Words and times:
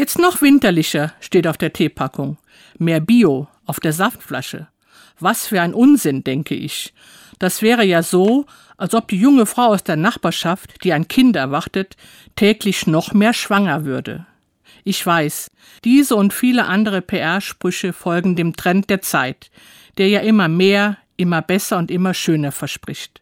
Jetzt 0.00 0.18
noch 0.18 0.40
winterlicher 0.40 1.12
steht 1.20 1.46
auf 1.46 1.58
der 1.58 1.74
Teepackung. 1.74 2.38
Mehr 2.78 3.00
Bio 3.00 3.48
auf 3.66 3.80
der 3.80 3.92
Saftflasche. 3.92 4.66
Was 5.18 5.46
für 5.46 5.60
ein 5.60 5.74
Unsinn, 5.74 6.24
denke 6.24 6.54
ich. 6.54 6.94
Das 7.38 7.60
wäre 7.60 7.84
ja 7.84 8.02
so, 8.02 8.46
als 8.78 8.94
ob 8.94 9.08
die 9.08 9.18
junge 9.18 9.44
Frau 9.44 9.66
aus 9.66 9.84
der 9.84 9.96
Nachbarschaft, 9.96 10.84
die 10.84 10.94
ein 10.94 11.06
Kind 11.06 11.36
erwartet, 11.36 11.98
täglich 12.34 12.86
noch 12.86 13.12
mehr 13.12 13.34
schwanger 13.34 13.84
würde. 13.84 14.24
Ich 14.84 15.04
weiß, 15.04 15.50
diese 15.84 16.16
und 16.16 16.32
viele 16.32 16.64
andere 16.64 17.02
PR-Sprüche 17.02 17.92
folgen 17.92 18.36
dem 18.36 18.56
Trend 18.56 18.88
der 18.88 19.02
Zeit, 19.02 19.50
der 19.98 20.08
ja 20.08 20.20
immer 20.20 20.48
mehr, 20.48 20.96
immer 21.18 21.42
besser 21.42 21.76
und 21.76 21.90
immer 21.90 22.14
schöner 22.14 22.52
verspricht. 22.52 23.20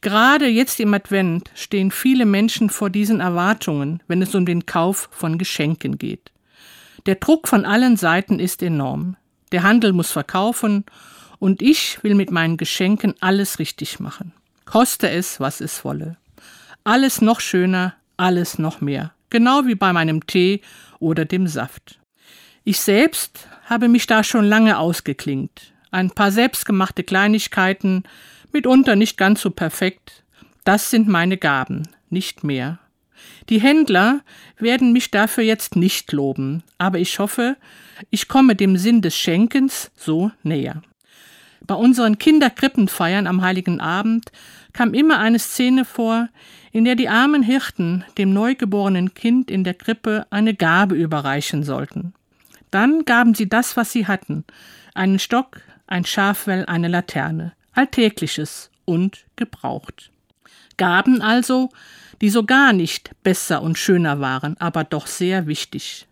Gerade 0.00 0.46
jetzt 0.46 0.80
im 0.80 0.94
Advent 0.94 1.50
stehen 1.54 1.90
viele 1.90 2.24
Menschen 2.24 2.70
vor 2.70 2.88
diesen 2.88 3.20
Erwartungen, 3.20 4.02
wenn 4.08 4.22
es 4.22 4.34
um 4.34 4.46
den 4.46 4.64
Kauf 4.64 5.08
von 5.12 5.36
Geschenken 5.36 5.98
geht. 5.98 6.32
Der 7.06 7.16
Druck 7.16 7.48
von 7.48 7.64
allen 7.64 7.96
Seiten 7.96 8.38
ist 8.38 8.62
enorm. 8.62 9.16
Der 9.52 9.62
Handel 9.62 9.92
muss 9.92 10.10
verkaufen 10.10 10.84
und 11.38 11.60
ich 11.60 12.02
will 12.02 12.14
mit 12.14 12.30
meinen 12.30 12.56
Geschenken 12.56 13.14
alles 13.20 13.58
richtig 13.58 14.00
machen. 14.00 14.32
Koste 14.64 15.10
es, 15.10 15.40
was 15.40 15.60
es 15.60 15.84
wolle. 15.84 16.16
Alles 16.84 17.20
noch 17.20 17.40
schöner, 17.40 17.94
alles 18.16 18.58
noch 18.58 18.80
mehr. 18.80 19.12
Genau 19.28 19.66
wie 19.66 19.74
bei 19.74 19.92
meinem 19.92 20.26
Tee 20.26 20.60
oder 20.98 21.24
dem 21.24 21.46
Saft. 21.46 21.98
Ich 22.64 22.80
selbst 22.80 23.48
habe 23.64 23.88
mich 23.88 24.06
da 24.06 24.22
schon 24.22 24.44
lange 24.44 24.78
ausgeklingt. 24.78 25.72
Ein 25.90 26.10
paar 26.10 26.30
selbstgemachte 26.30 27.02
Kleinigkeiten, 27.02 28.04
mitunter 28.52 28.96
nicht 28.96 29.16
ganz 29.16 29.40
so 29.40 29.50
perfekt. 29.50 30.24
Das 30.64 30.90
sind 30.90 31.08
meine 31.08 31.36
Gaben, 31.36 31.88
nicht 32.08 32.44
mehr. 32.44 32.78
Die 33.48 33.60
Händler 33.60 34.20
werden 34.58 34.92
mich 34.92 35.10
dafür 35.10 35.44
jetzt 35.44 35.76
nicht 35.76 36.12
loben, 36.12 36.62
aber 36.78 36.98
ich 36.98 37.18
hoffe, 37.18 37.56
ich 38.10 38.28
komme 38.28 38.54
dem 38.54 38.76
Sinn 38.76 39.02
des 39.02 39.16
Schenkens 39.16 39.90
so 39.96 40.30
näher. 40.42 40.82
Bei 41.66 41.74
unseren 41.74 42.18
Kinderkrippenfeiern 42.18 43.26
am 43.26 43.42
heiligen 43.42 43.80
Abend 43.80 44.32
kam 44.72 44.94
immer 44.94 45.18
eine 45.18 45.38
Szene 45.38 45.84
vor, 45.84 46.28
in 46.72 46.84
der 46.84 46.94
die 46.94 47.08
armen 47.08 47.42
Hirten 47.42 48.04
dem 48.16 48.32
neugeborenen 48.32 49.14
Kind 49.14 49.50
in 49.50 49.64
der 49.64 49.74
Krippe 49.74 50.26
eine 50.30 50.54
Gabe 50.54 50.94
überreichen 50.94 51.62
sollten. 51.62 52.14
Dann 52.70 53.04
gaben 53.04 53.34
sie 53.34 53.48
das, 53.48 53.76
was 53.76 53.92
sie 53.92 54.06
hatten, 54.06 54.44
einen 54.94 55.18
Stock, 55.18 55.60
ein 55.86 56.04
Schafwell, 56.04 56.64
eine 56.66 56.88
Laterne. 56.88 57.52
Alltägliches 57.72 58.70
und 58.84 59.24
gebraucht. 59.36 60.10
Gaben 60.76 61.22
also, 61.22 61.70
die 62.20 62.30
so 62.30 62.44
gar 62.44 62.72
nicht 62.72 63.10
besser 63.22 63.62
und 63.62 63.78
schöner 63.78 64.20
waren, 64.20 64.56
aber 64.58 64.84
doch 64.84 65.06
sehr 65.06 65.46
wichtig. 65.46 66.06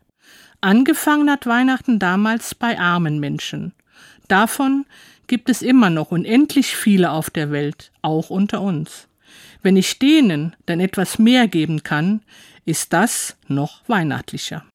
Angefangen 0.60 1.30
hat 1.30 1.46
Weihnachten 1.46 1.98
damals 1.98 2.54
bei 2.54 2.78
armen 2.78 3.20
Menschen. 3.20 3.72
Davon 4.26 4.86
gibt 5.26 5.48
es 5.48 5.62
immer 5.62 5.90
noch 5.90 6.10
unendlich 6.10 6.76
viele 6.76 7.10
auf 7.10 7.30
der 7.30 7.50
Welt, 7.50 7.92
auch 8.02 8.30
unter 8.30 8.60
uns. 8.60 9.08
Wenn 9.62 9.76
ich 9.76 9.98
denen 9.98 10.56
dann 10.66 10.80
etwas 10.80 11.18
mehr 11.18 11.48
geben 11.48 11.82
kann, 11.82 12.22
ist 12.64 12.92
das 12.92 13.36
noch 13.46 13.82
weihnachtlicher. 13.88 14.64